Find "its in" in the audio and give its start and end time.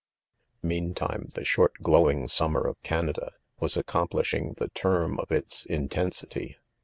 5.31-5.87